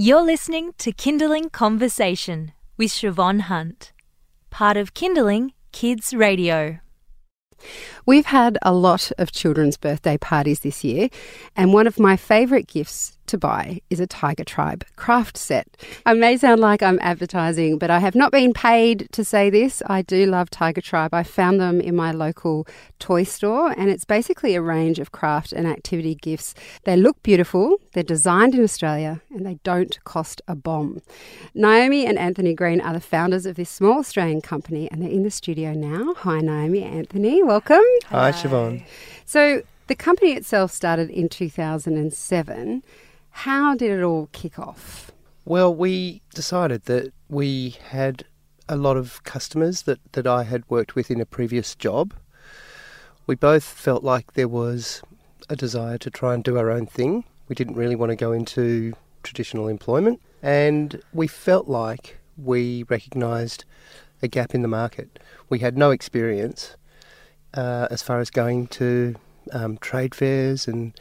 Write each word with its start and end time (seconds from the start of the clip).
You're 0.00 0.22
listening 0.22 0.74
to 0.78 0.92
Kinderling 0.92 1.50
Conversation 1.50 2.52
with 2.76 2.92
Shevonne 2.92 3.40
Hunt, 3.40 3.92
part 4.48 4.76
of 4.76 4.94
Kinderling 4.94 5.54
Kids 5.72 6.14
Radio. 6.14 6.78
We've 8.06 8.26
had 8.26 8.58
a 8.62 8.72
lot 8.72 9.10
of 9.18 9.32
children's 9.32 9.76
birthday 9.76 10.16
parties 10.16 10.60
this 10.60 10.84
year, 10.84 11.08
and 11.56 11.72
one 11.72 11.88
of 11.88 11.98
my 11.98 12.16
favourite 12.16 12.68
gifts 12.68 13.17
to 13.28 13.38
buy 13.38 13.80
is 13.90 14.00
a 14.00 14.06
Tiger 14.06 14.44
Tribe 14.44 14.84
craft 14.96 15.36
set. 15.36 15.66
I 16.04 16.14
may 16.14 16.36
sound 16.36 16.60
like 16.60 16.82
I'm 16.82 16.98
advertising, 17.00 17.78
but 17.78 17.90
I 17.90 17.98
have 17.98 18.14
not 18.14 18.32
been 18.32 18.52
paid 18.52 19.08
to 19.12 19.24
say 19.24 19.50
this. 19.50 19.82
I 19.86 20.02
do 20.02 20.26
love 20.26 20.50
Tiger 20.50 20.80
Tribe. 20.80 21.14
I 21.14 21.22
found 21.22 21.60
them 21.60 21.80
in 21.80 21.94
my 21.94 22.12
local 22.12 22.66
toy 22.98 23.24
store, 23.24 23.72
and 23.72 23.90
it's 23.90 24.04
basically 24.04 24.54
a 24.54 24.62
range 24.62 24.98
of 24.98 25.12
craft 25.12 25.52
and 25.52 25.66
activity 25.66 26.14
gifts. 26.14 26.54
They 26.84 26.96
look 26.96 27.22
beautiful, 27.22 27.78
they're 27.92 28.02
designed 28.02 28.54
in 28.54 28.62
Australia, 28.62 29.20
and 29.30 29.46
they 29.46 29.58
don't 29.62 30.02
cost 30.04 30.42
a 30.48 30.54
bomb. 30.54 31.00
Naomi 31.54 32.06
and 32.06 32.18
Anthony 32.18 32.54
Green 32.54 32.80
are 32.80 32.92
the 32.92 33.00
founders 33.00 33.46
of 33.46 33.56
this 33.56 33.70
small 33.70 33.98
Australian 33.98 34.40
company, 34.40 34.90
and 34.90 35.02
they're 35.02 35.10
in 35.10 35.22
the 35.22 35.30
studio 35.30 35.72
now. 35.72 36.14
Hi, 36.18 36.40
Naomi, 36.40 36.82
Anthony, 36.82 37.42
welcome. 37.42 37.84
Hi, 38.06 38.32
Shevonne. 38.32 38.84
So, 39.24 39.62
the 39.88 39.94
company 39.94 40.32
itself 40.32 40.70
started 40.70 41.08
in 41.08 41.30
2007. 41.30 42.82
How 43.42 43.76
did 43.76 43.92
it 43.92 44.02
all 44.02 44.28
kick 44.32 44.58
off? 44.58 45.12
Well, 45.44 45.72
we 45.72 46.22
decided 46.34 46.86
that 46.86 47.12
we 47.28 47.76
had 47.90 48.24
a 48.68 48.74
lot 48.74 48.96
of 48.96 49.22
customers 49.22 49.82
that, 49.82 50.00
that 50.14 50.26
I 50.26 50.42
had 50.42 50.68
worked 50.68 50.96
with 50.96 51.08
in 51.08 51.20
a 51.20 51.24
previous 51.24 51.76
job. 51.76 52.14
We 53.28 53.36
both 53.36 53.62
felt 53.62 54.02
like 54.02 54.32
there 54.32 54.48
was 54.48 55.02
a 55.48 55.54
desire 55.54 55.98
to 55.98 56.10
try 56.10 56.34
and 56.34 56.42
do 56.42 56.58
our 56.58 56.68
own 56.68 56.86
thing. 56.86 57.22
We 57.46 57.54
didn't 57.54 57.76
really 57.76 57.94
want 57.94 58.10
to 58.10 58.16
go 58.16 58.32
into 58.32 58.94
traditional 59.22 59.68
employment, 59.68 60.20
and 60.42 61.00
we 61.12 61.28
felt 61.28 61.68
like 61.68 62.18
we 62.36 62.82
recognised 62.88 63.64
a 64.20 64.26
gap 64.26 64.52
in 64.52 64.62
the 64.62 64.68
market. 64.68 65.20
We 65.48 65.60
had 65.60 65.78
no 65.78 65.92
experience 65.92 66.74
uh, 67.54 67.86
as 67.88 68.02
far 68.02 68.18
as 68.18 68.30
going 68.30 68.66
to 68.78 69.14
um, 69.52 69.78
trade 69.78 70.12
fairs 70.12 70.66
and 70.66 70.92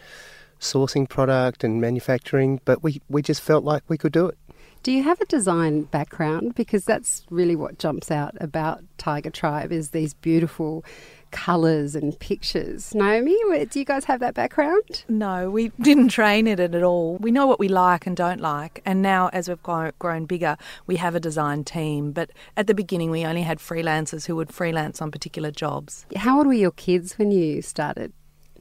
sourcing 0.59 1.07
product 1.07 1.63
and 1.63 1.81
manufacturing, 1.81 2.61
but 2.65 2.83
we, 2.83 3.01
we 3.09 3.21
just 3.21 3.41
felt 3.41 3.63
like 3.63 3.83
we 3.87 3.97
could 3.97 4.13
do 4.13 4.27
it. 4.27 4.37
Do 4.83 4.91
you 4.91 5.03
have 5.03 5.19
a 5.19 5.25
design 5.25 5.83
background? 5.83 6.55
Because 6.55 6.85
that's 6.85 7.25
really 7.29 7.55
what 7.55 7.79
jumps 7.79 8.09
out 8.09 8.37
about 8.39 8.83
Tiger 8.97 9.29
Tribe 9.29 9.71
is 9.71 9.89
these 9.89 10.13
beautiful 10.13 10.85
colours 11.31 11.95
and 11.95 12.17
pictures. 12.19 12.95
Naomi, 12.95 13.37
do 13.65 13.79
you 13.79 13.85
guys 13.85 14.05
have 14.05 14.19
that 14.21 14.33
background? 14.33 15.03
No, 15.09 15.49
we 15.49 15.69
didn't 15.81 16.09
train 16.09 16.47
in 16.47 16.59
it 16.59 16.73
at 16.73 16.83
all. 16.83 17.17
We 17.17 17.31
know 17.31 17.47
what 17.47 17.59
we 17.59 17.67
like 17.67 18.07
and 18.07 18.15
don't 18.15 18.39
like, 18.39 18.81
and 18.85 19.01
now 19.01 19.29
as 19.33 19.49
we've 19.49 19.61
grown 19.61 20.25
bigger, 20.25 20.57
we 20.85 20.95
have 20.97 21.15
a 21.15 21.19
design 21.19 21.63
team. 21.63 22.11
But 22.11 22.31
at 22.55 22.67
the 22.67 22.73
beginning, 22.73 23.11
we 23.11 23.25
only 23.25 23.43
had 23.43 23.59
freelancers 23.59 24.25
who 24.25 24.35
would 24.37 24.53
freelance 24.53 25.01
on 25.01 25.11
particular 25.11 25.51
jobs. 25.51 26.05
How 26.15 26.37
old 26.37 26.47
were 26.47 26.53
your 26.53 26.71
kids 26.71 27.17
when 27.17 27.31
you 27.31 27.61
started? 27.61 28.13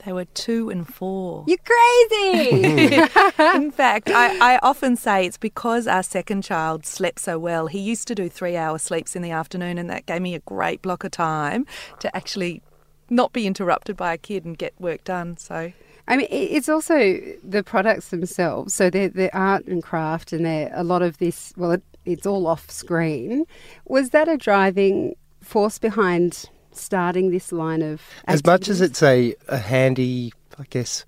They 0.06 0.12
were 0.12 0.24
two 0.24 0.70
and 0.70 0.86
four. 0.86 1.44
You're 1.48 1.58
crazy! 1.58 2.94
In 3.56 3.72
fact, 3.72 4.08
I, 4.08 4.54
I, 4.54 4.58
often 4.62 4.94
say 4.94 5.26
it's 5.26 5.36
because 5.36 5.88
our 5.88 6.04
second 6.04 6.42
child 6.42 6.86
slept 6.86 7.18
so 7.18 7.40
well. 7.40 7.66
He 7.66 7.80
used 7.80 8.06
to 8.06 8.14
do 8.14 8.28
three 8.28 8.56
hour 8.56 8.78
sleeps 8.78 9.16
in 9.16 9.22
the 9.22 9.32
afternoon, 9.32 9.78
and 9.78 9.90
that 9.90 10.06
gave 10.06 10.22
me 10.22 10.36
a 10.36 10.38
great 10.38 10.80
block 10.80 11.02
of 11.02 11.10
time 11.10 11.66
to 11.98 12.16
actually 12.16 12.62
not 13.10 13.32
be 13.32 13.48
interrupted 13.48 13.96
by 13.96 14.14
a 14.14 14.16
kid 14.16 14.44
and 14.44 14.56
get 14.56 14.80
work 14.80 15.02
done. 15.02 15.38
So. 15.38 15.72
I 16.06 16.16
mean, 16.16 16.28
it's 16.30 16.68
also 16.68 17.20
the 17.42 17.64
products 17.64 18.10
themselves. 18.10 18.74
So 18.74 18.90
they're, 18.90 19.08
they're 19.08 19.34
art 19.34 19.66
and 19.66 19.82
craft, 19.82 20.32
and 20.32 20.46
they're 20.46 20.70
a 20.72 20.84
lot 20.84 21.02
of 21.02 21.18
this. 21.18 21.52
Well, 21.56 21.72
it, 21.72 21.82
it's 22.04 22.26
all 22.26 22.46
off 22.46 22.70
screen. 22.70 23.44
Was 23.86 24.10
that 24.10 24.28
a 24.28 24.36
driving 24.36 25.16
force 25.42 25.80
behind 25.80 26.48
starting 26.76 27.30
this 27.30 27.52
line 27.52 27.82
of 27.82 28.00
activities? 28.00 28.24
As 28.26 28.44
much 28.44 28.68
as 28.68 28.80
it's 28.80 29.02
a, 29.02 29.34
a 29.48 29.58
handy, 29.58 30.32
I 30.58 30.64
guess, 30.70 31.04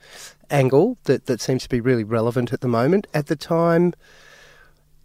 angle 0.50 0.98
that, 1.04 1.26
that 1.26 1.40
seems 1.40 1.62
to 1.64 1.68
be 1.68 1.80
really 1.80 2.04
relevant 2.04 2.52
at 2.52 2.60
the 2.60 2.68
moment, 2.68 3.06
at 3.14 3.26
the 3.26 3.36
time, 3.36 3.94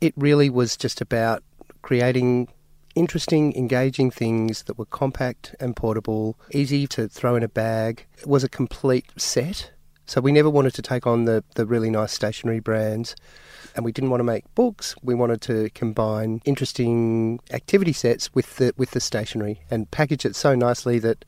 it 0.02 0.14
really 0.18 0.50
was 0.50 0.78
just 0.78 1.02
about 1.02 1.44
creating 1.82 2.48
interesting, 2.96 3.56
engaging 3.56 4.12
things 4.12 4.64
that 4.64 4.78
were 4.78 4.86
compact 4.86 5.56
and 5.60 5.76
portable, 5.76 6.38
easy 6.52 6.88
to 6.88 7.08
throw 7.08 7.36
in 7.36 7.44
a 7.44 7.48
bag. 7.48 8.06
It 8.18 8.28
was 8.28 8.44
a 8.44 8.50
complete 8.50 9.06
set. 9.18 9.72
So 10.06 10.22
we 10.22 10.32
never 10.32 10.50
wanted 10.50 10.74
to 10.76 10.82
take 10.82 11.08
on 11.08 11.26
the, 11.26 11.44
the 11.56 11.66
really 11.66 11.90
nice 11.90 12.12
stationery 12.12 12.60
brands 12.60 13.16
and 13.76 13.86
we 13.86 13.92
didn't 13.92 14.10
want 14.10 14.20
to 14.20 14.26
make 14.26 14.54
books. 14.56 14.96
We 15.02 15.16
wanted 15.16 15.42
to 15.42 15.70
combine 15.72 16.42
interesting 16.46 17.40
activity 17.52 17.94
sets 17.94 18.34
with 18.34 18.58
the 18.58 18.74
with 18.78 18.92
the 18.92 19.00
stationery 19.00 19.62
and 19.72 19.90
package 19.92 20.26
it 20.26 20.36
so 20.36 20.56
nicely 20.56 21.00
that 21.00 21.26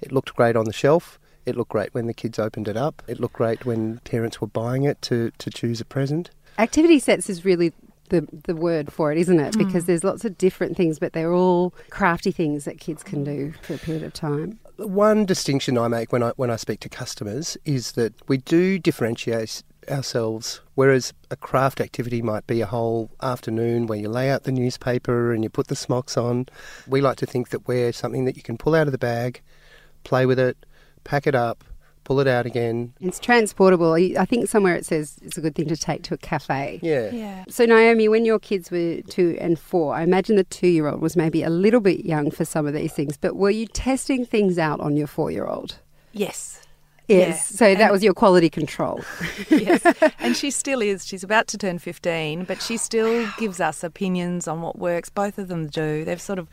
it 0.00 0.12
looked 0.12 0.34
great 0.34 0.56
on 0.56 0.64
the 0.64 0.72
shelf. 0.72 1.18
It 1.44 1.56
looked 1.56 1.70
great 1.70 1.92
when 1.92 2.06
the 2.06 2.14
kids 2.14 2.38
opened 2.38 2.68
it 2.68 2.76
up. 2.76 3.02
It 3.08 3.18
looked 3.18 3.34
great 3.34 3.66
when 3.66 3.98
parents 4.00 4.40
were 4.40 4.46
buying 4.46 4.84
it 4.84 5.02
to, 5.02 5.32
to 5.38 5.50
choose 5.50 5.80
a 5.80 5.84
present. 5.84 6.30
Activity 6.58 7.00
sets 7.00 7.28
is 7.28 7.44
really 7.44 7.72
the 8.10 8.26
the 8.44 8.54
word 8.54 8.92
for 8.92 9.10
it, 9.10 9.18
isn't 9.18 9.40
it? 9.40 9.54
Mm. 9.54 9.66
Because 9.66 9.86
there's 9.86 10.04
lots 10.04 10.24
of 10.24 10.38
different 10.38 10.76
things, 10.76 10.98
but 10.98 11.12
they're 11.12 11.32
all 11.32 11.74
crafty 11.90 12.30
things 12.30 12.64
that 12.64 12.78
kids 12.78 13.02
can 13.02 13.24
do 13.24 13.52
for 13.62 13.74
a 13.74 13.78
period 13.78 14.04
of 14.04 14.12
time. 14.12 14.58
One 14.82 15.24
distinction 15.24 15.78
I 15.78 15.88
make 15.88 16.12
when 16.12 16.22
I 16.22 16.32
when 16.36 16.50
I 16.50 16.56
speak 16.56 16.80
to 16.80 16.88
customers 16.88 17.56
is 17.64 17.92
that 17.92 18.14
we 18.28 18.36
do 18.38 18.78
differentiate 18.78 19.62
ourselves. 19.88 20.60
Whereas 20.74 21.12
a 21.30 21.36
craft 21.36 21.80
activity 21.80 22.22
might 22.22 22.46
be 22.46 22.60
a 22.60 22.66
whole 22.66 23.10
afternoon 23.22 23.86
where 23.86 23.98
you 23.98 24.08
lay 24.08 24.30
out 24.30 24.44
the 24.44 24.52
newspaper 24.52 25.32
and 25.32 25.44
you 25.44 25.50
put 25.50 25.68
the 25.68 25.76
smocks 25.76 26.16
on, 26.16 26.46
we 26.86 27.00
like 27.00 27.16
to 27.18 27.26
think 27.26 27.50
that 27.50 27.68
we're 27.68 27.92
something 27.92 28.24
that 28.24 28.36
you 28.36 28.42
can 28.42 28.58
pull 28.58 28.74
out 28.74 28.88
of 28.88 28.92
the 28.92 28.98
bag, 28.98 29.40
play 30.04 30.26
with 30.26 30.38
it, 30.38 30.56
pack 31.04 31.26
it 31.26 31.34
up, 31.34 31.64
pull 32.04 32.20
it 32.20 32.26
out 32.26 32.46
again. 32.46 32.92
It's 33.00 33.18
transportable. 33.18 33.92
I 33.94 34.24
think 34.24 34.48
somewhere 34.48 34.74
it 34.74 34.84
says 34.84 35.18
it's 35.22 35.38
a 35.38 35.40
good 35.40 35.54
thing 35.54 35.68
to 35.68 35.76
take 35.76 36.02
to 36.04 36.14
a 36.14 36.18
cafe. 36.18 36.80
Yeah. 36.82 37.10
Yeah. 37.12 37.44
So, 37.48 37.64
Naomi, 37.64 38.08
when 38.08 38.24
your 38.24 38.38
kids 38.38 38.70
were 38.70 39.00
two 39.02 39.36
and 39.40 39.58
four, 39.58 39.94
I 39.94 40.02
imagine 40.02 40.36
the 40.36 40.44
two 40.44 40.68
year 40.68 40.88
old 40.88 41.00
was 41.00 41.16
maybe 41.16 41.42
a 41.42 41.50
little 41.50 41.80
bit 41.80 42.04
young 42.04 42.30
for 42.30 42.44
some 42.44 42.66
of 42.66 42.74
these 42.74 42.92
things, 42.92 43.16
but 43.16 43.36
were 43.36 43.50
you 43.50 43.66
testing 43.66 44.24
things 44.26 44.58
out 44.58 44.80
on 44.80 44.96
your 44.96 45.06
four 45.06 45.30
year 45.30 45.46
old? 45.46 45.78
Yes. 46.12 46.58
Yes. 47.08 47.50
Yeah. 47.50 47.56
So 47.58 47.74
that 47.74 47.80
And- 47.82 47.90
was 47.92 48.02
your 48.04 48.14
quality 48.14 48.48
control. 48.48 49.00
yes. 49.50 49.84
And 50.20 50.36
she 50.36 50.50
still 50.50 50.80
is. 50.80 51.04
She's 51.06 51.24
about 51.24 51.46
to 51.48 51.58
turn 51.58 51.78
15, 51.78 52.44
but 52.44 52.62
she 52.62 52.76
still 52.76 53.28
gives 53.38 53.60
us 53.60 53.82
opinions 53.82 54.46
on 54.46 54.62
what 54.62 54.78
works. 54.78 55.08
Both 55.10 55.36
of 55.38 55.48
them 55.48 55.66
do. 55.66 56.04
They've 56.04 56.20
sort 56.20 56.38
of 56.38 56.48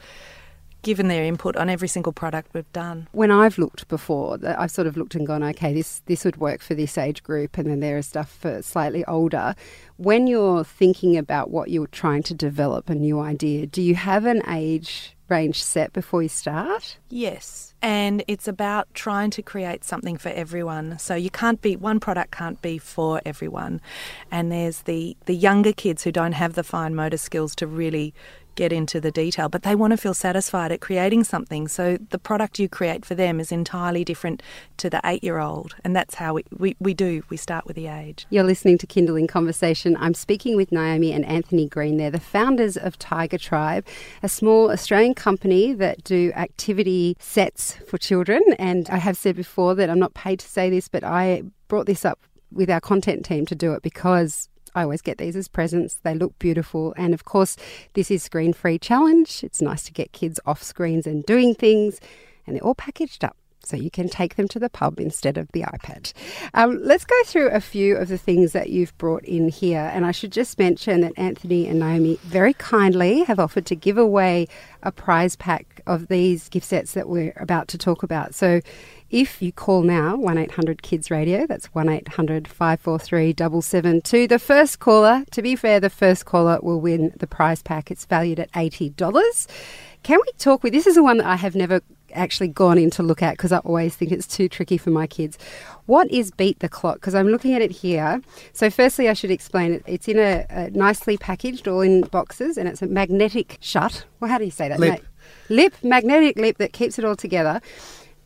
given 0.82 1.08
their 1.08 1.24
input 1.24 1.56
on 1.56 1.70
every 1.70 1.88
single 1.88 2.14
product 2.14 2.54
we've 2.54 2.72
done. 2.74 3.08
when 3.12 3.32
I've 3.32 3.58
looked 3.58 3.88
before, 3.88 4.38
I've 4.44 4.72
sort 4.72 4.88
of 4.88 4.98
looked 4.98 5.16
and 5.16 5.28
gone, 5.28 5.44
okay, 5.44 5.74
this 5.74 6.02
this 6.06 6.26
would 6.26 6.38
work 6.38 6.62
for 6.62 6.76
this 6.76 6.98
age 6.98 7.24
group, 7.24 7.58
and 7.58 7.70
then 7.70 7.80
there 7.80 7.98
is 7.98 8.08
stuff 8.08 8.30
for 8.30 8.62
slightly 8.62 9.04
older. 9.06 9.56
When 9.98 10.28
you're 10.28 10.64
thinking 10.64 11.18
about 11.18 11.50
what 11.50 11.70
you're 11.70 11.88
trying 11.88 12.24
to 12.24 12.34
develop 12.34 12.90
a 12.90 12.96
new 12.96 13.20
idea, 13.20 13.68
do 13.68 13.82
you 13.82 13.96
have 13.96 14.26
an 14.26 14.42
age 14.50 15.16
range 15.30 15.64
set 15.64 15.94
before 15.94 16.24
you 16.24 16.30
start? 16.30 16.98
Yes. 17.10 17.74
And 17.82 18.24
it's 18.28 18.48
about 18.48 18.94
trying 18.94 19.32
to 19.32 19.42
create 19.42 19.84
something 19.84 20.18
for 20.18 20.30
everyone. 20.30 20.98
So 21.00 21.16
you 21.16 21.30
can't 21.30 21.62
be 21.62 21.76
one 21.76 22.00
product 22.00 22.32
can't 22.32 22.62
be 22.62 22.78
for 22.78 23.22
everyone. 23.26 23.80
And 24.32 24.52
there's 24.52 24.82
the 24.82 25.16
the 25.26 25.36
younger 25.36 25.74
kids 25.74 26.04
who 26.04 26.12
don't 26.12 26.34
have 26.34 26.54
the 26.54 26.64
fine 26.64 26.96
motor 26.96 27.18
skills 27.18 27.56
to 27.56 27.68
really 27.68 28.14
get 28.60 28.74
into 28.74 29.00
the 29.00 29.10
detail, 29.10 29.48
but 29.48 29.64
they 29.64 29.74
want 29.74 29.92
to 29.92 29.98
feel 29.98 30.14
satisfied 30.14 30.70
at 30.70 30.82
creating 30.82 31.24
something. 31.24 31.70
So 31.70 31.98
the 32.10 32.20
product 32.20 32.60
you 32.60 32.68
create 32.68 33.06
for 33.06 33.16
them 33.16 33.40
is 33.40 33.54
entirely 33.54 34.04
different 34.04 34.44
to 34.76 34.90
the 34.90 35.00
8-year-old, 35.06 35.76
and 35.86 35.96
that's 35.96 36.16
how 36.16 36.34
we, 36.34 36.44
we, 36.58 36.76
we 36.78 36.94
do. 36.94 37.24
We 37.30 37.38
start 37.38 37.66
with 37.66 37.78
the 37.78 37.88
age. 37.88 38.28
You're 38.30 38.44
listening 38.44 38.78
to 38.80 38.86
Kinderling 38.86 39.30
Conversation. 39.30 39.96
I'm 39.98 40.14
speaking 40.14 40.58
with 40.58 40.74
Naomi 40.74 41.14
and 41.14 41.26
Anthony 41.26 41.70
Green. 41.70 41.96
They're 41.96 42.12
the 42.12 42.20
founders 42.20 42.76
of 42.76 43.00
Tiger 43.00 43.38
Tribe, 43.38 43.88
a 44.22 44.28
small 44.28 44.70
Australian 44.72 45.14
company 45.14 45.72
that 45.76 46.04
do 46.04 46.34
activity 46.36 47.16
sets 47.18 47.78
for 47.88 47.98
children. 47.98 48.42
And 48.60 48.90
I 48.90 48.98
have 48.98 49.16
said 49.16 49.38
before 49.38 49.74
that 49.76 49.90
I'm 49.90 50.00
not 50.00 50.16
paid 50.16 50.42
to 50.42 50.48
say 50.48 50.70
this, 50.70 50.90
but 50.90 51.06
I 51.06 51.44
brought 51.70 51.86
this 51.86 52.04
up 52.04 52.20
with 52.52 52.70
our 52.70 52.82
content 52.82 53.24
team 53.24 53.46
to 53.46 53.56
do 53.56 53.72
it 53.72 53.84
because 53.84 54.50
I 54.76 54.84
always 54.84 55.02
get 55.02 55.18
these 55.18 55.36
as 55.36 55.48
presents. 55.48 55.96
They 56.04 56.16
look 56.16 56.38
beautiful. 56.40 56.94
And 56.98 57.14
of 57.14 57.26
course, 57.26 57.58
this 57.94 58.12
is 58.12 58.24
Screen 58.24 58.54
Free 58.54 58.78
Challenge. 58.80 59.44
It's 59.44 59.62
nice 59.62 59.84
to 59.84 59.92
get 59.92 60.12
kids 60.12 60.40
off 60.46 60.62
screens 60.64 61.08
and 61.08 61.26
doing 61.26 61.56
things. 61.56 62.00
And 62.46 62.56
they're 62.56 62.64
all 62.64 62.76
packaged 62.76 63.24
up 63.24 63.36
So 63.64 63.76
you 63.76 63.92
can 63.92 64.10
take 64.10 64.36
them 64.36 64.48
to 64.50 64.60
the 64.60 64.70
pub 64.70 65.00
instead 65.00 65.38
of 65.38 65.52
the 65.52 65.62
iPad. 65.62 66.14
Um, 66.54 66.80
let's 66.82 67.06
go 67.06 67.16
through 67.26 67.50
a 67.50 67.60
few 67.60 67.98
of 67.98 68.08
the 68.08 68.18
things 68.18 68.54
that 68.54 68.70
you've 68.70 68.98
brought 68.98 69.24
in 69.26 69.50
here. 69.50 69.92
And 69.94 70.06
I 70.06 70.12
should 70.12 70.32
just 70.32 70.58
mention 70.58 71.02
that 71.02 71.14
Anthony 71.18 71.68
and 71.68 71.80
Naomi 71.80 72.18
very 72.24 72.54
kindly 72.54 73.24
have 73.26 73.40
offered 73.40 73.66
to 73.68 73.76
give 73.76 73.98
away 73.98 74.48
a 74.82 74.92
prize 74.92 75.36
pack 75.36 75.79
of 75.90 76.08
these 76.08 76.50
gift 76.50 76.68
sets 76.68 76.94
that 76.94 77.10
we're 77.10 77.34
about 77.38 77.68
to 77.70 77.78
talk 77.78 78.04
about. 78.04 78.36
So 78.36 78.62
if 79.10 79.42
you 79.42 79.52
call 79.52 79.82
now, 79.82 80.16
1 80.16 80.38
800 80.38 80.84
Kids 80.84 81.10
Radio, 81.10 81.48
that's 81.48 81.66
1 81.68 81.90
800 81.90 82.48
543 82.48 83.34
772, 83.38 84.28
the 84.28 84.40
first 84.40 84.80
caller, 84.80 85.26
to 85.32 85.42
be 85.42 85.56
fair, 85.56 85.80
the 85.80 85.90
first 85.90 86.26
caller 86.26 86.60
will 86.62 86.80
win 86.80 87.12
the 87.18 87.28
prize 87.28 87.64
pack. 87.64 87.90
It's 87.90 88.06
valued 88.06 88.40
at 88.40 88.52
$80. 88.52 89.48
Can 90.04 90.20
we 90.26 90.32
talk 90.38 90.64
with 90.64 90.74
this? 90.74 90.88
Is 90.88 90.96
the 90.96 91.04
one 91.04 91.18
that 91.18 91.26
I 91.26 91.36
have 91.36 91.56
never 91.56 91.82
actually 92.14 92.48
gone 92.48 92.78
in 92.78 92.90
to 92.92 93.04
look 93.04 93.22
at 93.22 93.34
because 93.34 93.52
I 93.52 93.58
always 93.60 93.96
think 93.96 94.12
it's 94.12 94.28
too 94.28 94.50
tricky 94.50 94.78
for 94.78 94.90
my 94.90 95.08
kids. 95.08 95.38
What 95.86 96.10
is 96.12 96.32
Beat 96.32 96.60
the 96.60 96.70
Clock? 96.70 96.96
Because 96.96 97.16
I'm 97.16 97.28
looking 97.28 97.54
at 97.54 97.62
it 97.62 97.72
here. 97.72 98.22
So, 98.54 98.70
firstly, 98.70 99.10
I 99.10 99.14
should 99.14 99.32
explain 99.32 99.74
it. 99.74 99.84
It's 99.86 100.08
in 100.08 100.20
a, 100.20 100.46
a 100.50 100.70
nicely 100.72 101.18
packaged, 101.18 101.68
all 101.68 101.82
in 101.82 102.02
boxes, 102.02 102.58
and 102.58 102.68
it's 102.68 102.82
a 102.82 102.88
magnetic 102.88 103.58
shut. 103.60 104.06
Well, 104.20 104.30
how 104.30 104.38
do 104.38 104.46
you 104.46 104.52
say 104.52 104.70
that? 104.70 104.80
Lip. 104.80 105.04
Lip, 105.50 105.74
magnetic 105.84 106.38
lip 106.38 106.58
that 106.58 106.74
keeps 106.74 107.00
it 107.00 107.06
all 107.06 107.16
together. 107.16 107.62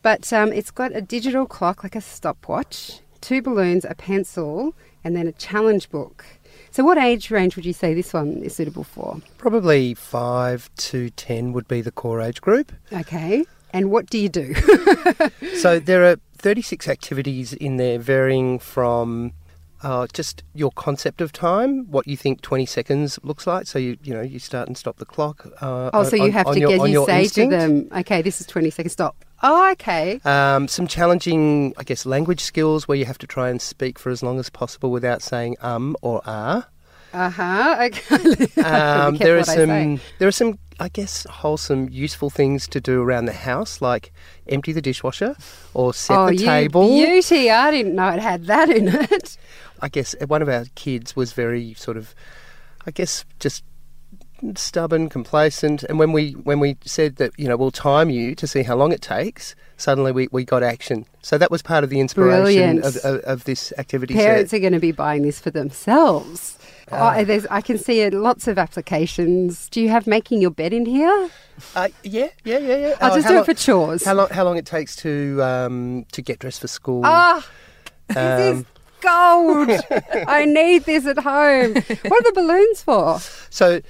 But 0.02 0.32
um, 0.32 0.52
it's 0.52 0.70
got 0.70 0.94
a 0.94 1.00
digital 1.00 1.46
clock, 1.46 1.82
like 1.82 1.96
a 1.96 2.00
stopwatch, 2.00 3.00
two 3.20 3.40
balloons, 3.40 3.84
a 3.84 3.94
pencil, 3.94 4.74
and 5.02 5.16
then 5.16 5.26
a 5.26 5.32
challenge 5.32 5.90
book. 5.90 6.24
So, 6.70 6.84
what 6.84 6.98
age 6.98 7.30
range 7.30 7.56
would 7.56 7.64
you 7.64 7.72
say 7.72 7.94
this 7.94 8.12
one 8.12 8.42
is 8.42 8.54
suitable 8.54 8.84
for? 8.84 9.20
Probably 9.38 9.94
5 9.94 10.70
to 10.76 11.10
10 11.10 11.52
would 11.52 11.68
be 11.68 11.80
the 11.80 11.92
core 11.92 12.20
age 12.20 12.40
group. 12.40 12.72
Okay. 12.92 13.44
And 13.72 13.90
what 13.90 14.10
do 14.10 14.18
you 14.18 14.28
do? 14.28 14.54
So 15.56 15.78
there 15.78 16.04
are 16.04 16.16
36 16.36 16.88
activities 16.88 17.54
in 17.54 17.76
there, 17.76 17.98
varying 17.98 18.58
from 18.58 19.32
uh, 19.84 20.06
just 20.12 20.42
your 20.54 20.70
concept 20.72 21.20
of 21.20 21.30
time, 21.32 21.84
what 21.90 22.08
you 22.08 22.16
think 22.16 22.40
20 22.40 22.66
seconds 22.66 23.18
looks 23.22 23.46
like. 23.46 23.66
So 23.66 23.78
you 23.78 23.96
you 24.02 24.14
know 24.14 24.22
you 24.22 24.38
start 24.38 24.66
and 24.66 24.76
stop 24.76 24.96
the 24.96 25.04
clock. 25.04 25.46
Uh, 25.60 25.90
oh, 25.92 26.02
so 26.04 26.16
you 26.16 26.32
have 26.32 26.50
to 26.52 26.58
your- 26.58 26.70
get 26.70 26.88
you 26.88 27.04
say 27.06 27.22
instinct. 27.22 27.52
to 27.52 27.56
them, 27.58 27.88
okay, 28.00 28.22
this 28.22 28.40
is 28.40 28.46
20 28.46 28.70
seconds, 28.70 28.92
stop. 28.92 29.14
Oh, 29.42 29.70
okay. 29.72 30.20
Um, 30.24 30.68
some 30.68 30.86
challenging, 30.86 31.74
I 31.76 31.82
guess, 31.84 32.06
language 32.06 32.40
skills 32.40 32.88
where 32.88 32.96
you 32.96 33.04
have 33.04 33.18
to 33.18 33.26
try 33.26 33.50
and 33.50 33.60
speak 33.60 33.98
for 33.98 34.08
as 34.10 34.22
long 34.22 34.38
as 34.40 34.48
possible 34.48 34.90
without 34.90 35.20
saying 35.22 35.56
um 35.60 35.96
or 36.02 36.22
ah. 36.24 36.66
Uh 37.12 37.30
huh. 37.30 37.76
Okay. 37.86 38.46
Um, 38.64 39.16
there 39.18 39.38
are 39.38 39.44
careful 39.44 39.44
what 39.44 39.48
I 39.48 39.54
some, 39.54 40.00
there 40.18 40.28
are 40.28 40.32
some, 40.32 40.58
I 40.80 40.88
guess, 40.88 41.24
wholesome, 41.24 41.88
useful 41.90 42.30
things 42.30 42.66
to 42.68 42.80
do 42.80 43.02
around 43.02 43.26
the 43.26 43.32
house, 43.32 43.80
like 43.80 44.12
empty 44.48 44.72
the 44.72 44.82
dishwasher 44.82 45.36
or 45.72 45.94
set 45.94 46.18
oh, 46.18 46.26
the 46.26 46.36
you 46.36 46.44
table. 46.46 46.88
beauty! 46.88 47.50
I 47.50 47.70
didn't 47.70 47.94
know 47.94 48.08
it 48.08 48.20
had 48.20 48.46
that 48.46 48.70
in 48.70 48.88
it. 48.88 49.36
I 49.80 49.88
guess 49.88 50.14
uh, 50.20 50.26
one 50.26 50.42
of 50.42 50.48
our 50.48 50.66
kids 50.74 51.14
was 51.14 51.32
very 51.32 51.74
sort 51.74 51.96
of, 51.96 52.14
I 52.86 52.90
guess, 52.90 53.24
just 53.38 53.64
stubborn, 54.54 55.08
complacent. 55.08 55.84
And 55.84 55.98
when 55.98 56.12
we 56.12 56.32
when 56.32 56.60
we 56.60 56.76
said 56.84 57.16
that 57.16 57.32
you 57.38 57.48
know 57.48 57.56
we'll 57.56 57.70
time 57.70 58.10
you 58.10 58.34
to 58.34 58.46
see 58.46 58.62
how 58.62 58.76
long 58.76 58.92
it 58.92 59.00
takes, 59.00 59.54
suddenly 59.76 60.12
we, 60.12 60.28
we 60.32 60.44
got 60.44 60.62
action. 60.62 61.06
So 61.22 61.38
that 61.38 61.50
was 61.50 61.62
part 61.62 61.84
of 61.84 61.90
the 61.90 62.00
inspiration 62.00 62.78
of, 62.78 62.96
of, 62.96 63.20
of 63.20 63.44
this 63.44 63.72
activity 63.78 64.14
Parents 64.14 64.50
set. 64.50 64.56
are 64.56 64.60
going 64.60 64.72
to 64.72 64.80
be 64.80 64.92
buying 64.92 65.22
this 65.22 65.40
for 65.40 65.50
themselves. 65.50 66.58
Ah. 66.94 67.16
Oh, 67.18 67.24
there's, 67.24 67.46
I 67.46 67.60
can 67.60 67.78
see 67.78 68.04
uh, 68.04 68.10
lots 68.12 68.46
of 68.48 68.58
applications. 68.58 69.68
Do 69.68 69.80
you 69.80 69.88
have 69.88 70.06
making 70.06 70.40
your 70.40 70.50
bed 70.50 70.72
in 70.72 70.86
here? 70.86 71.30
Uh, 71.74 71.88
yeah, 72.02 72.28
yeah, 72.44 72.58
yeah, 72.58 72.76
yeah. 72.76 72.94
I'll 73.00 73.12
Oh, 73.12 73.16
just 73.16 73.28
do 73.28 73.34
lo- 73.34 73.40
it 73.40 73.46
for 73.46 73.54
chores. 73.54 74.04
How 74.04 74.14
long? 74.14 74.28
How 74.30 74.44
long 74.44 74.56
it 74.56 74.66
takes 74.66 74.96
to 74.96 75.40
um, 75.42 76.04
to 76.12 76.22
get 76.22 76.38
dressed 76.38 76.60
for 76.60 76.68
school? 76.68 77.02
Ah, 77.04 77.46
this 78.08 78.16
is 78.16 78.58
Um, 78.60 78.66
gold. 79.00 79.70
I 80.28 80.44
need 80.46 80.84
this 80.84 81.06
at 81.06 81.18
home. 81.18 81.74
What 81.74 81.86
are 81.86 82.22
the 82.22 82.32
balloons 82.34 82.82
for? 82.82 83.18
So, 83.50 83.80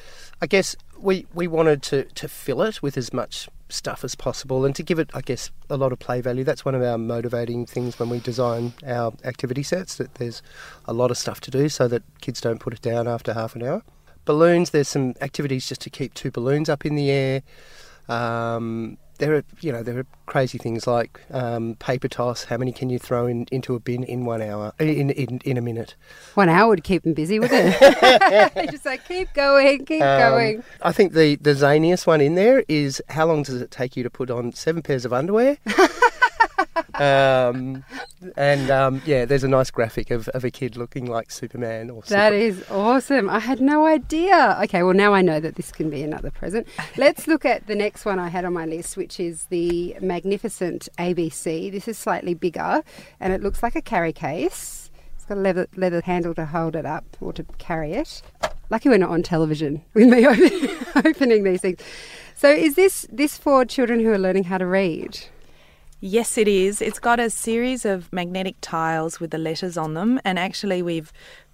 I 0.43 0.47
guess 0.47 0.77
we 0.99 1.27
we 1.35 1.47
wanted 1.47 1.83
to 1.85 2.05
to 2.05 2.29
fill 2.29 2.63
it 2.63 2.83
with 2.83 2.97
as 2.97 3.13
much 3.13 3.49
stuff 3.75 4.05
as 4.05 4.15
possible 4.15 4.65
and 4.65 4.75
to 4.77 4.83
give 4.83 4.99
it, 4.99 5.11
I 5.13 5.21
guess, 5.21 5.51
a 5.69 5.77
lot 5.77 5.93
of 5.93 5.99
play 5.99 6.21
value. 6.21 6.45
That's 6.45 6.65
one 6.65 6.75
of 6.75 6.83
our 6.83 6.97
motivating 6.97 7.67
things 7.67 7.99
when 7.99 8.09
we 8.09 8.21
design 8.21 8.73
our 8.87 9.13
activity 9.25 9.63
sets. 9.63 9.97
That 9.97 10.15
there's 10.15 10.43
a 10.87 10.93
lot 10.93 11.11
of 11.11 11.19
stuff 11.19 11.41
to 11.43 11.51
do 11.51 11.69
so 11.69 11.89
that 11.89 12.03
kids 12.21 12.41
don't 12.41 12.61
put 12.61 12.73
it 12.73 12.83
down 12.83 13.09
after 13.09 13.35
half 13.35 13.55
an 13.55 13.63
hour. 13.63 13.83
Balloons. 14.25 14.71
There's 14.71 14.89
some 14.89 15.15
activities 15.21 15.69
just 15.69 15.81
to 15.83 15.91
keep 15.91 16.15
two 16.15 16.31
balloons 16.31 16.69
up 16.69 16.87
in 16.87 16.95
the 16.95 17.11
air. 17.11 17.43
Um, 18.09 18.99
there 19.19 19.35
are, 19.37 19.45
you 19.61 19.73
know, 19.73 19.83
there 19.83 19.99
are 19.99 20.07
crazy 20.27 20.59
things 20.59 20.87
like 20.87 21.21
um, 21.31 21.77
paper 21.79 22.09
toss. 22.09 22.45
How 22.45 22.57
many 22.57 22.73
can 22.73 22.91
you 22.91 22.99
throw 22.99 23.27
in, 23.27 23.47
into 23.53 23.75
a 23.75 23.81
bin 23.81 24.03
in 24.05 24.25
one 24.25 24.43
hour? 24.43 24.73
In 24.79 25.11
in, 25.11 25.41
in 25.45 25.57
a 25.57 25.61
minute. 25.61 25.95
One 26.35 26.49
hour 26.49 26.69
would 26.69 26.85
keep 26.85 27.03
them 27.05 27.13
busy, 27.15 27.39
wouldn't 27.39 27.77
it? 27.81 28.71
just 28.71 28.85
like 28.85 29.07
keep 29.07 29.33
going, 29.35 29.85
keep 29.85 30.03
Um, 30.03 30.19
going. 30.31 30.65
I 30.83 30.93
think 30.93 31.13
the 31.13 31.37
the 31.37 31.51
zaniest 31.55 32.07
one 32.07 32.21
in 32.21 32.35
there 32.35 32.65
is 32.69 33.03
how 33.09 33.27
long 33.27 33.43
does 33.43 33.61
it 33.61 33.71
take 33.71 33.97
you 33.97 34.03
to 34.03 34.11
put 34.11 34.31
on 34.31 34.53
seven 34.53 34.83
pairs 34.83 35.05
of 35.05 35.13
underwear? 35.13 35.59
um, 37.01 37.85
and 38.37 38.71
um, 38.71 39.03
yeah, 39.05 39.25
there's 39.25 39.45
a 39.45 39.49
nice 39.49 39.71
graphic 39.71 40.11
of, 40.11 40.29
of 40.29 40.45
a 40.45 40.51
kid 40.51 40.77
looking 40.77 41.07
like 41.07 41.31
Superman 41.31 41.91
or 41.91 42.03
That 42.03 42.31
Super- 42.31 42.37
is 42.37 42.71
awesome. 42.71 43.29
I 43.31 43.41
had 43.41 43.61
no 43.61 43.87
idea. 43.87 44.59
Okay, 44.65 44.83
well, 44.83 44.95
now 44.95 45.15
I 45.15 45.23
know 45.23 45.41
that 45.41 45.57
this 45.57 45.73
can 45.73 45.91
be 45.91 46.03
another 46.03 46.31
present. 46.31 46.67
Let's 46.97 47.27
look 47.27 47.45
at 47.45 47.67
the 47.67 47.75
next 47.75 48.05
one 48.05 48.19
I 48.19 48.29
had 48.29 48.45
on 48.45 48.53
my 48.53 48.67
list, 48.67 48.97
which 48.97 49.19
is 49.19 49.45
the 49.47 49.97
Magnificent 50.01 50.89
ABC. 50.99 51.71
This 51.73 51.89
is 51.89 51.99
slightly 51.99 52.35
bigger 52.35 52.83
and 53.21 53.33
it 53.33 53.43
looks 53.43 53.63
like 53.63 53.77
a 53.77 53.83
carry 53.83 54.13
case. 54.13 54.91
It's 55.17 55.25
got 55.25 55.39
a 55.39 55.41
leather, 55.41 55.67
leather 55.77 56.03
handle 56.03 56.35
to 56.35 56.47
hold 56.47 56.77
it 56.77 56.85
up 56.85 57.17
or 57.21 57.33
to 57.33 57.45
carry 57.59 57.93
it. 57.95 58.23
Lucky 58.71 58.89
we're 58.89 58.99
not 58.99 59.11
on 59.11 59.23
television 59.23 59.83
with 59.95 60.09
me 60.09 60.27
opening 60.97 61.45
these 61.45 61.61
things. 61.61 61.81
So, 62.35 62.51
is 62.51 62.75
this 62.75 63.07
this 63.13 63.39
for 63.39 63.65
children 63.65 64.01
who 64.01 64.11
are 64.11 64.19
learning 64.19 64.45
how 64.45 64.59
to 64.59 64.67
read? 64.67 65.27
Yes, 66.07 66.37
it 66.37 66.49
is. 66.49 66.83
It's 66.83 66.99
got 66.99 67.19
a 67.19 67.31
series 67.31 67.87
of 67.87 68.13
magnetic 68.13 68.57
tiles 68.61 69.21
with 69.21 69.31
the 69.31 69.39
letters 69.39 69.79
on 69.79 69.95
them, 69.95 70.21
and 70.23 70.39
actually, 70.39 70.83
we've 70.83 71.11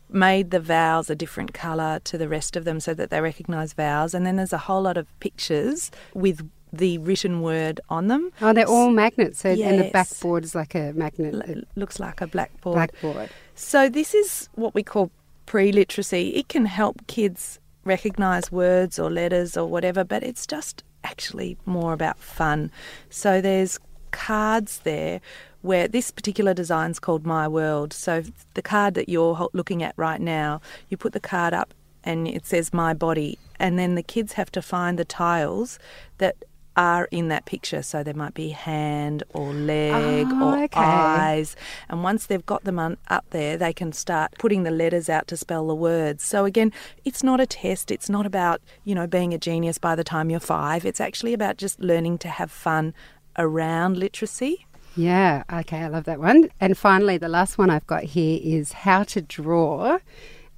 made 0.08 0.50
the 0.50 0.58
vowels 0.58 1.08
a 1.08 1.14
different 1.14 1.54
colour 1.54 2.00
to 2.02 2.18
the 2.18 2.28
rest 2.28 2.56
of 2.56 2.64
them 2.64 2.80
so 2.80 2.92
that 2.92 3.10
they 3.10 3.20
recognise 3.20 3.74
vowels. 3.74 4.12
And 4.12 4.26
then 4.26 4.34
there's 4.34 4.52
a 4.52 4.58
whole 4.58 4.82
lot 4.82 4.96
of 4.96 5.06
pictures 5.20 5.92
with 6.14 6.50
the 6.72 6.98
written 6.98 7.42
word 7.42 7.80
on 7.88 8.08
them. 8.08 8.32
Oh, 8.42 8.52
they're 8.52 8.66
all 8.66 8.90
magnets, 8.90 9.38
so, 9.38 9.50
and 9.50 9.78
the 9.78 9.90
backboard 9.92 10.42
is 10.42 10.56
like 10.56 10.74
a 10.74 10.92
magnet 10.94 11.32
L- 11.48 11.62
looks 11.76 12.00
like 12.00 12.20
a 12.20 12.26
blackboard. 12.26 12.74
blackboard. 12.74 13.30
So 13.54 13.88
this 13.88 14.14
is 14.14 14.48
what 14.56 14.74
we 14.74 14.82
call 14.82 15.12
pre-literacy. 15.46 16.30
It 16.30 16.48
can 16.48 16.66
help 16.66 17.06
kids 17.06 17.60
recognise 17.84 18.50
words 18.50 18.98
or 18.98 19.10
letters 19.10 19.56
or 19.56 19.68
whatever, 19.68 20.02
but 20.02 20.24
it's 20.24 20.44
just 20.44 20.82
actually 21.04 21.56
more 21.66 21.92
about 21.92 22.18
fun. 22.18 22.72
So 23.10 23.40
there's 23.40 23.78
cards 24.10 24.80
there 24.84 25.20
where 25.62 25.86
this 25.88 26.10
particular 26.10 26.54
design's 26.54 26.98
called 26.98 27.26
My 27.26 27.46
World. 27.46 27.92
So 27.92 28.22
the 28.54 28.62
card 28.62 28.94
that 28.94 29.08
you're 29.08 29.48
looking 29.52 29.82
at 29.82 29.94
right 29.96 30.20
now, 30.20 30.60
you 30.88 30.96
put 30.96 31.12
the 31.12 31.20
card 31.20 31.52
up 31.52 31.74
and 32.02 32.26
it 32.26 32.46
says 32.46 32.72
My 32.72 32.94
Body, 32.94 33.38
and 33.58 33.78
then 33.78 33.94
the 33.94 34.02
kids 34.02 34.32
have 34.34 34.50
to 34.52 34.62
find 34.62 34.98
the 34.98 35.04
tiles 35.04 35.78
that 36.16 36.36
are 36.76 37.08
in 37.10 37.28
that 37.28 37.44
picture. 37.44 37.82
So 37.82 38.02
there 38.02 38.14
might 38.14 38.32
be 38.32 38.50
hand 38.50 39.22
or 39.34 39.52
leg 39.52 40.28
Oh, 40.30 40.52
or 40.54 40.64
okay. 40.64 40.80
eyes. 40.80 41.56
And 41.90 42.02
once 42.02 42.24
they've 42.24 42.46
got 42.46 42.64
them 42.64 42.78
un- 42.78 42.96
up 43.08 43.26
there, 43.30 43.58
they 43.58 43.74
can 43.74 43.92
start 43.92 44.32
putting 44.38 44.62
the 44.62 44.70
letters 44.70 45.10
out 45.10 45.26
to 45.28 45.36
spell 45.36 45.66
the 45.66 45.74
words. 45.74 46.24
So 46.24 46.46
again, 46.46 46.72
it's 47.04 47.22
not 47.22 47.38
a 47.38 47.44
test. 47.44 47.90
It's 47.90 48.08
not 48.08 48.24
about, 48.24 48.62
you 48.84 48.94
know, 48.94 49.06
being 49.06 49.34
a 49.34 49.38
genius 49.38 49.76
by 49.76 49.94
the 49.94 50.04
time 50.04 50.30
you're 50.30 50.40
five. 50.40 50.86
It's 50.86 51.00
actually 51.00 51.34
about 51.34 51.58
just 51.58 51.80
learning 51.80 52.16
to 52.18 52.28
have 52.28 52.50
fun 52.50 52.94
around 53.36 53.96
literacy. 53.96 54.66
Yeah, 54.96 55.44
okay, 55.52 55.78
I 55.78 55.88
love 55.88 56.04
that 56.04 56.18
one. 56.18 56.50
And 56.60 56.76
finally, 56.76 57.16
the 57.16 57.28
last 57.28 57.58
one 57.58 57.70
I've 57.70 57.86
got 57.86 58.02
here 58.02 58.40
is 58.42 58.72
how 58.72 59.04
to 59.04 59.22
draw 59.22 59.98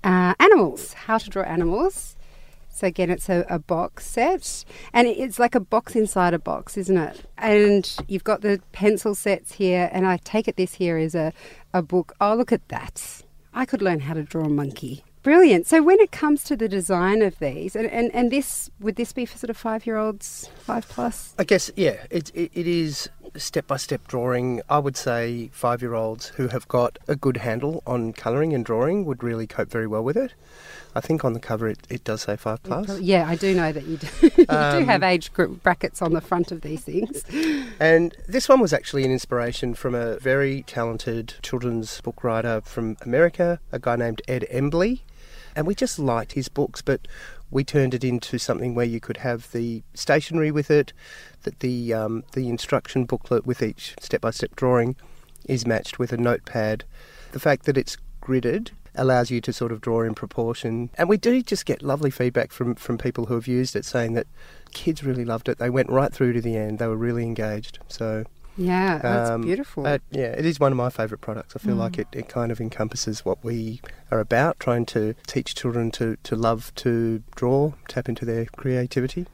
uh, 0.03 0.35
animals. 0.39 0.95
How 0.95 1.19
to 1.19 1.31
draw 1.31 1.43
animals. 1.43 2.17
So 2.71 2.87
again, 2.87 3.11
it's 3.11 3.29
a, 3.29 3.45
a 3.51 3.59
box 3.59 4.07
set, 4.07 4.65
and 4.93 5.07
it's 5.07 5.39
like 5.39 5.55
a 5.55 5.61
box 5.61 5.95
inside 5.95 6.33
a 6.33 6.39
box, 6.39 6.77
isn't 6.79 6.97
it? 6.97 7.25
And 7.37 7.95
you've 8.09 8.25
got 8.25 8.41
the 8.41 8.61
pencil 8.73 9.15
sets 9.15 9.53
here, 9.53 9.91
and 9.93 10.07
I 10.07 10.17
take 10.17 10.49
it 10.49 10.57
this 10.57 10.75
here 10.75 10.97
is 10.97 11.15
a, 11.15 11.33
a 11.75 11.83
book. 11.83 12.15
Oh, 12.21 12.35
look 12.35 12.51
at 12.51 12.67
that! 12.69 13.23
I 13.53 13.67
could 13.67 13.83
learn 13.83 14.01
how 14.01 14.15
to 14.15 14.23
draw 14.23 14.45
a 14.45 14.49
monkey. 14.49 15.05
Brilliant. 15.23 15.67
So 15.67 15.83
when 15.83 16.01
it 16.01 16.11
comes 16.11 16.43
to 16.45 16.57
the 16.57 16.69
design 16.69 17.23
of 17.23 17.39
these, 17.39 17.77
and, 17.77 17.87
and, 17.87 18.13
and 18.15 18.31
this 18.31 18.71
would 18.81 18.97
this 18.97 19.13
be 19.13 19.25
for 19.25 19.39
sort 19.39 19.51
of 19.51 19.57
five 19.57 19.87
year 19.87 19.97
olds, 19.97 20.51
five 20.59 20.89
plus? 20.89 21.35
I 21.39 21.45
guess 21.45 21.71
yeah, 21.77 21.97
it, 22.11 22.31
it 22.35 22.51
it 22.55 22.67
is 22.67 23.09
step 23.37 23.67
by 23.67 23.77
step 23.77 24.07
drawing, 24.09 24.61
I 24.69 24.79
would 24.79 24.97
say 24.97 25.49
five 25.53 25.81
year 25.81 25.95
olds 25.95 26.29
who 26.29 26.49
have 26.49 26.69
got 26.69 26.99
a 27.09 27.17
good 27.17 27.39
handle 27.39 27.83
on 27.87 28.13
colouring 28.13 28.53
and 28.53 28.65
drawing 28.65 29.05
would 29.05 29.23
really 29.23 29.47
cope 29.47 29.71
very 29.71 29.87
well 29.87 30.03
with 30.05 30.17
it. 30.17 30.35
I 30.95 31.01
think 31.01 31.25
on 31.25 31.33
the 31.33 31.41
cover 31.41 31.69
it, 31.69 31.79
it 31.89 32.05
does 32.05 32.23
say 32.23 32.37
five 32.37 32.63
plus. 32.63 33.01
Yeah, 33.01 33.27
I 33.27 33.37
do 33.37 33.55
know 33.55 33.73
that 33.73 33.87
you 33.87 33.97
do. 33.97 34.09
you 34.37 34.47
Um, 34.51 34.81
do 34.81 34.85
have 34.85 35.03
age 35.03 35.33
group 35.33 35.63
brackets 35.63 36.03
on 36.03 36.13
the 36.13 36.21
front 36.21 36.53
of 36.53 36.61
these 36.61 36.83
things. 36.83 37.25
And 37.81 38.15
this 38.29 38.49
one 38.49 38.61
was 38.61 38.73
actually 38.75 39.05
an 39.05 39.11
inspiration 39.11 39.73
from 39.75 39.95
a 39.95 40.19
very 40.19 40.63
talented 40.65 41.35
children's 41.43 42.01
book 42.03 42.23
writer 42.23 42.61
from 42.61 42.99
America, 43.03 43.61
a 43.71 43.79
guy 43.79 43.97
named 43.97 44.21
Ed 44.29 44.47
Emberley. 44.53 45.01
And 45.55 45.67
we 45.67 45.75
just 45.75 45.99
liked 45.99 46.33
his 46.33 46.49
books, 46.49 46.83
but 46.83 47.07
we 47.51 47.65
turned 47.65 47.95
it 47.95 48.05
into 48.05 48.39
something 48.39 48.75
where 48.75 48.87
you 48.87 49.01
could 49.01 49.19
have 49.19 49.51
the 49.53 49.83
stationery 49.95 50.51
with 50.51 50.71
it, 50.71 50.93
that 51.43 51.61
the 51.61 51.93
um, 51.93 52.25
the 52.33 52.49
instruction 52.49 53.05
booklet 53.05 53.47
with 53.47 53.63
each 53.63 53.95
step 54.01 54.23
by 54.23 54.31
step 54.31 54.57
drawing 54.57 54.97
is 55.47 55.67
matched 55.67 55.99
with 55.99 56.13
a 56.13 56.17
notepad. 56.17 56.85
The 57.33 57.41
fact 57.41 57.65
that 57.65 57.77
it's 57.77 57.97
gridded 58.23 58.71
allows 58.95 59.31
you 59.31 59.41
to 59.41 59.53
sort 59.53 59.73
of 59.73 59.81
draw 59.81 60.03
in 60.03 60.15
proportion. 60.15 60.91
And 60.97 61.09
we 61.09 61.17
do 61.17 61.43
just 61.43 61.67
get 61.67 61.83
lovely 61.83 62.11
feedback 62.11 62.53
from, 62.53 62.75
from 62.75 62.99
people 62.99 63.27
who 63.27 63.35
have 63.35 63.49
used 63.49 63.75
it 63.75 63.85
saying 63.85 64.13
that 64.15 64.27
kids 64.73 65.03
really 65.03 65.25
loved 65.25 65.49
it. 65.49 65.59
They 65.59 65.71
went 65.71 65.89
right 65.89 66.13
through 66.13 66.35
to 66.35 66.41
the 66.41 66.57
end. 66.57 66.79
They 66.79 66.87
were 66.87 66.97
really 66.97 67.25
engaged. 67.25 67.79
So 67.89 68.25
Yeah, 68.57 68.99
that's 68.99 69.31
um, 69.31 69.43
beautiful. 69.43 69.87
uh, 69.87 69.99
yeah, 70.11 70.33
it 70.33 70.45
is 70.45 70.61
one 70.61 70.73
of 70.73 70.77
my 70.77 70.91
favourite 70.91 71.21
products. 71.21 71.57
I 71.57 71.59
feel 71.59 71.77
like 71.77 71.99
it, 71.99 72.09
it 72.13 72.29
kind 72.29 72.53
of 72.53 72.61
encompasses 72.61 73.25
what 73.25 73.43
we 73.43 73.81
are 74.11 74.21
about, 74.21 74.61
trying 74.61 74.85
to 74.87 75.15
teach 75.27 75.55
children 75.55 75.91
to, 75.93 76.17
to 76.23 76.37
love 76.37 76.73
to 76.77 77.23
draw, 77.35 77.73
tap 77.89 78.09
into 78.09 78.25
their 78.25 78.47
creativity. 78.47 79.27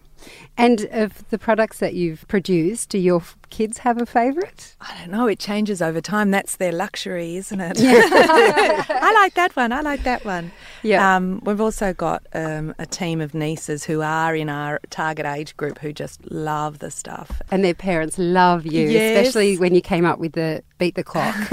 And 0.57 0.87
of 0.93 1.29
the 1.31 1.39
products 1.39 1.79
that 1.79 1.95
you've 1.95 2.27
produced, 2.29 2.91
do 2.91 2.99
your 2.99 3.23
kids 3.51 3.79
have 3.79 4.01
a 4.01 4.07
favourite? 4.07 4.77
I 4.81 4.95
don't 4.99 5.11
know. 5.11 5.27
It 5.27 5.39
changes 5.39 5.81
over 5.81 6.01
time. 6.01 6.31
That's 6.31 6.57
their 6.57 6.73
luxury, 6.73 7.37
isn't 7.37 7.61
it? 7.61 7.79
I 7.81 9.13
like 9.15 9.35
that 9.35 9.57
one. 9.57 9.73
I 9.73 9.81
like 9.81 10.03
that 10.05 10.25
one. 10.25 10.53
Yeah. 10.83 11.17
Um, 11.17 11.41
we've 11.45 11.61
also 11.61 11.93
got 11.95 12.27
um, 12.35 12.75
a 12.79 12.87
team 12.87 13.21
of 13.21 13.35
nieces 13.35 13.85
who 13.85 14.03
are 14.03 14.35
in 14.35 14.49
our 14.49 14.81
target 14.91 15.27
age 15.27 15.57
group 15.57 15.79
who 15.79 15.93
just 15.93 16.21
love 16.31 16.81
the 16.81 16.91
stuff. 16.91 17.41
And 17.51 17.65
their 17.65 17.75
parents 17.75 18.19
love 18.19 18.67
you, 18.67 18.89
Yes. 18.89 19.17
especially 19.19 19.57
when 19.59 19.75
you 19.75 19.81
came 19.81 20.05
up 20.05 20.19
with 20.19 20.33
the 20.33 20.63
beat 20.79 20.95
the 20.95 21.05
clock. 21.05 21.35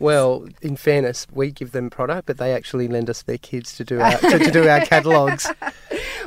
Well, 0.00 0.48
in 0.62 0.74
fairness, 0.76 1.28
we 1.32 1.52
give 1.52 1.70
them 1.70 1.88
product, 1.88 2.26
but 2.26 2.38
they 2.38 2.52
actually 2.54 2.88
lend 2.88 3.08
us 3.08 3.22
their 3.22 3.38
kids 3.38 3.76
to 3.76 3.84
do 3.84 4.00
our, 4.00 4.16
to, 4.18 4.38
to 4.38 4.50
do 4.50 4.66
our 4.68 4.80
catalogues. 4.86 5.48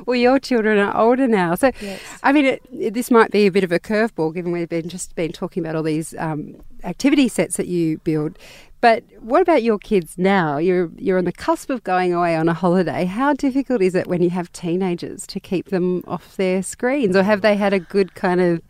Well, 0.06 0.16
your 0.16 0.40
children 0.40 0.78
are 0.80 0.96
older 0.96 1.28
now, 1.28 1.56
so 1.56 1.72
Yes. 1.82 2.00
I 2.24 2.32
mean, 2.32 2.46
it, 2.46 2.62
it- 2.72 2.94
this 2.94 3.10
might 3.12 3.32
be 3.32 3.46
a 3.48 3.52
bit 3.52 3.64
of 3.64 3.72
a 3.72 3.80
curveball, 3.80 4.34
given 4.34 4.52
we've 4.52 4.70
been 4.70 4.90
just 4.90 5.16
been 5.16 5.32
talking 5.32 5.64
about 5.64 5.76
all 5.76 5.84
these 5.84 6.14
um, 6.18 6.56
activity 6.84 7.28
sets 7.28 7.58
that 7.58 7.68
you 7.68 7.98
build. 8.00 8.38
But 8.82 9.04
what 9.20 9.42
about 9.42 9.64
your 9.64 9.80
kids 9.80 10.16
now? 10.18 10.58
You're 10.58 10.92
you're 10.98 11.18
on 11.18 11.26
the 11.26 11.32
cusp 11.32 11.72
of 11.72 11.84
going 11.84 12.14
away 12.14 12.36
on 12.36 12.48
a 12.48 12.54
holiday. 12.54 13.06
How 13.06 13.34
difficult 13.34 13.82
is 13.82 13.96
it 13.96 14.06
when 14.06 14.22
you 14.22 14.30
have 14.30 14.52
teenagers 14.52 15.26
to 15.28 15.40
keep 15.40 15.70
them 15.70 16.04
off 16.08 16.36
their 16.38 16.62
screens, 16.62 17.16
or 17.16 17.24
have 17.24 17.42
they 17.42 17.56
had 17.56 17.74
a 17.74 17.80
good 17.80 18.14
kind 18.14 18.40
of 18.42 18.62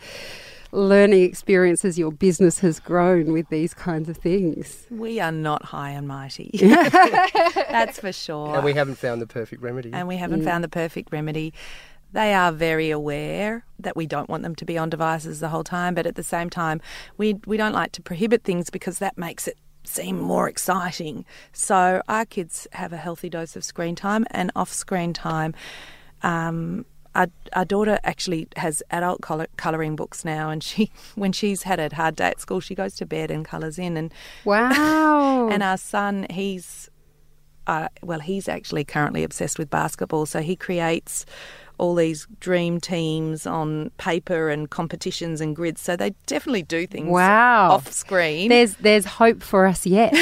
learning 0.76 1.24
experience 1.24 1.86
as 1.86 1.98
your 1.98 2.12
business 2.12 2.60
has 2.60 2.80
grown 2.80 3.32
with 3.32 3.50
these 3.50 3.74
kinds 3.74 4.10
of 4.10 4.18
things? 4.18 4.86
We 4.90 5.20
are 5.20 5.32
not 5.32 5.66
high 5.66 5.92
and 5.92 6.08
mighty. 6.08 6.52
That's 6.60 8.00
for 8.00 8.12
sure. 8.12 8.56
And 8.56 8.66
we 8.66 8.74
haven't 8.74 8.96
found 8.96 9.22
the 9.22 9.28
perfect 9.28 9.62
remedy. 9.62 9.92
and 9.94 10.08
we 10.08 10.18
haven't 10.18 10.44
found 10.44 10.64
the 10.64 10.70
perfect 10.70 11.12
remedy. 11.12 11.54
They 12.12 12.34
are 12.34 12.52
very 12.52 12.92
aware 12.92 13.66
that 13.80 13.96
we 13.98 14.06
don't 14.08 14.30
want 14.30 14.44
them 14.44 14.56
to 14.56 14.66
be 14.66 14.78
on 14.78 14.90
devices 14.90 15.40
the 15.40 15.50
whole 15.50 15.64
time, 15.66 15.96
but 15.96 16.06
at 16.06 16.16
the 16.16 16.24
same 16.24 16.50
time, 16.50 16.80
we 17.18 17.36
we 17.46 17.58
don't 17.58 17.74
like 17.74 17.92
to 17.94 18.02
prohibit 18.02 18.44
things 18.44 18.70
because 18.70 19.00
that 19.00 19.18
makes 19.18 19.48
it 19.48 19.58
seem 19.84 20.20
more 20.20 20.48
exciting. 20.48 21.26
So 21.52 22.02
our 22.08 22.26
kids 22.26 22.68
have 22.72 22.94
a 22.94 22.98
healthy 22.98 23.30
dose 23.30 23.56
of 23.56 23.64
screen 23.64 23.96
time 23.96 24.26
and 24.32 24.52
off-screen 24.56 25.14
time. 25.14 25.54
Um, 26.24 26.86
our, 27.16 27.28
our 27.54 27.66
daughter 27.66 28.00
actually 28.04 28.48
has 28.58 28.84
adult 28.92 29.22
colour, 29.22 29.48
colouring 29.58 29.96
books 29.96 30.26
now, 30.26 30.50
and 30.50 30.64
she, 30.64 30.92
when 31.16 31.32
she's 31.32 31.64
had 31.64 31.80
a 31.80 31.94
hard 31.96 32.16
day 32.16 32.28
at 32.28 32.42
school, 32.42 32.60
she 32.60 32.76
goes 32.76 32.96
to 32.96 33.06
bed 33.06 33.32
and 33.32 33.46
colours 33.46 33.80
in. 33.80 33.98
And 33.98 34.14
Wow! 34.44 35.50
and 35.52 35.64
our 35.64 35.78
son, 35.78 36.28
he's 36.30 36.90
uh, 37.68 37.88
well, 38.04 38.20
he's 38.20 38.48
actually 38.48 38.84
currently 38.84 39.24
obsessed 39.24 39.58
with 39.58 39.70
basketball, 39.70 40.26
so 40.26 40.42
he 40.42 40.56
creates 40.56 41.26
all 41.78 41.96
these 41.96 42.28
dream 42.40 42.80
teams 42.80 43.46
on 43.46 43.90
paper 43.98 44.50
and 44.50 44.70
competitions 44.70 45.42
and 45.42 45.56
grids. 45.56 45.82
So 45.82 45.96
they 45.96 46.16
definitely 46.26 46.64
do 46.64 46.88
things 46.88 47.10
Wow. 47.10 47.72
off 47.72 47.92
screen. 47.92 48.50
There's 48.50 48.76
there's 48.76 49.06
hope 49.06 49.42
for 49.44 49.66
us 49.66 49.86
yet. 49.86 50.14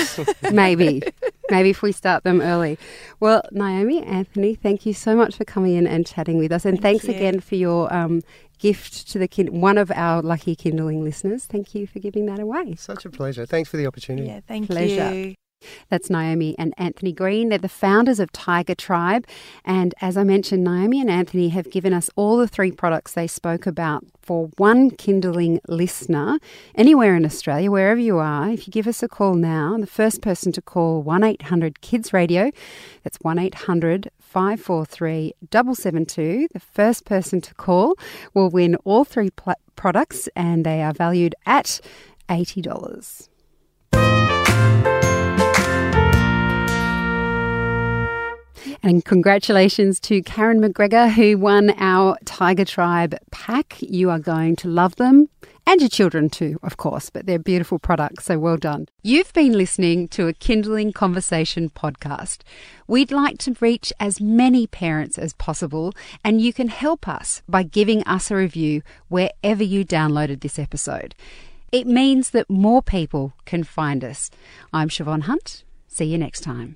maybe. 0.51 1.01
Maybe 1.49 1.69
if 1.71 1.81
we 1.81 1.91
start 1.91 2.23
them 2.23 2.41
early. 2.41 2.79
Well, 3.19 3.43
Naomi, 3.51 4.01
Anthony, 4.03 4.55
thank 4.55 4.85
you 4.85 4.93
so 4.93 5.15
much 5.15 5.35
for 5.35 5.45
coming 5.45 5.75
in 5.75 5.85
and 5.85 6.05
chatting 6.07 6.37
with 6.37 6.51
us. 6.51 6.65
And 6.65 6.81
thanks 6.81 7.03
you. 7.03 7.13
again 7.13 7.39
for 7.41 7.55
your 7.55 7.93
um, 7.93 8.21
gift 8.59 9.09
to 9.11 9.19
the 9.19 9.27
kin- 9.27 9.59
one 9.61 9.77
of 9.77 9.91
our 9.91 10.21
lucky 10.21 10.55
Kinderling 10.55 11.03
listeners. 11.03 11.45
Thank 11.45 11.75
you 11.75 11.85
for 11.85 11.99
giving 11.99 12.25
that 12.27 12.39
away. 12.39 12.75
Such 12.75 13.05
a 13.05 13.09
pleasure. 13.09 13.45
Thanks 13.45 13.69
for 13.69 13.77
the 13.77 13.85
opportunity. 13.85 14.27
yeah, 14.27 14.39
thank 14.47 14.67
Pleasure. 14.67 15.13
you. 15.13 15.35
That's 15.89 16.09
Naomi 16.09 16.55
and 16.57 16.73
Anthony 16.77 17.13
Green. 17.13 17.49
They're 17.49 17.57
the 17.57 17.69
founders 17.69 18.19
of 18.19 18.31
Tiger 18.31 18.75
Tribe. 18.75 19.25
And 19.65 19.93
as 20.01 20.17
I 20.17 20.23
mentioned, 20.23 20.63
Naomi 20.63 21.01
and 21.01 21.09
Anthony 21.09 21.49
have 21.49 21.69
given 21.71 21.93
us 21.93 22.09
all 22.15 22.37
the 22.37 22.47
three 22.47 22.71
products 22.71 23.13
they 23.13 23.27
spoke 23.27 23.65
about 23.65 24.05
for 24.21 24.49
one 24.57 24.91
Kinderling 24.91 25.59
listener 25.67 26.39
anywhere 26.75 27.15
in 27.15 27.25
Australia, 27.25 27.69
wherever 27.69 27.99
you 27.99 28.17
are. 28.17 28.49
If 28.49 28.67
you 28.67 28.71
give 28.71 28.87
us 28.87 29.03
a 29.03 29.07
call 29.07 29.35
now, 29.35 29.77
the 29.77 29.87
first 29.87 30.21
person 30.21 30.51
to 30.53 30.61
call 30.61 31.01
1 31.03 31.23
800 31.23 31.81
Kids 31.81 32.13
Radio, 32.13 32.51
that's 33.03 33.17
1 33.17 33.37
800 33.37 34.09
543 34.19 35.33
772. 35.51 36.47
The 36.53 36.59
first 36.59 37.05
person 37.05 37.39
to 37.41 37.53
call 37.53 37.95
will 38.33 38.49
win 38.49 38.75
all 38.83 39.03
three 39.03 39.29
pl- 39.29 39.53
products, 39.75 40.27
and 40.35 40.65
they 40.65 40.81
are 40.81 40.93
valued 40.93 41.35
at 41.45 41.79
$80. 42.29 43.32
And 48.81 49.03
congratulations 49.03 49.99
to 50.01 50.21
Karen 50.21 50.61
McGregor, 50.61 51.11
who 51.11 51.37
won 51.37 51.73
our 51.77 52.17
Tiger 52.25 52.65
Tribe 52.65 53.15
pack. 53.31 53.77
You 53.81 54.09
are 54.09 54.19
going 54.19 54.55
to 54.57 54.67
love 54.67 54.95
them. 54.95 55.29
And 55.65 55.79
your 55.79 55.89
children 55.89 56.29
too, 56.29 56.59
of 56.61 56.75
course, 56.75 57.09
but 57.09 57.25
they're 57.25 57.39
beautiful 57.39 57.79
products, 57.79 58.25
so 58.25 58.37
well 58.37 58.57
done. 58.57 58.87
You've 59.01 59.31
been 59.31 59.53
listening 59.53 60.09
to 60.09 60.27
a 60.27 60.33
Kinderling 60.33 60.93
Conversation 60.93 61.69
podcast. 61.69 62.39
We'd 62.85 63.11
like 63.11 63.37
to 63.39 63.55
reach 63.61 63.93
as 63.97 64.19
many 64.19 64.67
parents 64.67 65.17
as 65.17 65.33
possible, 65.33 65.93
and 66.23 66.41
you 66.41 66.51
can 66.51 66.67
help 66.67 67.07
us 67.07 67.41
by 67.47 67.63
giving 67.63 68.03
us 68.03 68.29
a 68.29 68.35
review 68.35 68.81
wherever 69.07 69.63
you 69.63 69.85
downloaded 69.85 70.41
this 70.41 70.59
episode. 70.59 71.15
It 71.71 71.87
means 71.87 72.31
that 72.31 72.49
more 72.49 72.81
people 72.81 73.33
can 73.45 73.63
find 73.63 74.03
us. 74.03 74.29
I'm 74.73 74.89
Shevonne 74.89 75.23
Hunt. 75.23 75.63
See 75.87 76.05
you 76.05 76.17
next 76.17 76.41
time. 76.41 76.75